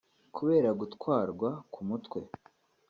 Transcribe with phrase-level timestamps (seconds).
[0.35, 2.19] kubera gutwarwa ku mutwe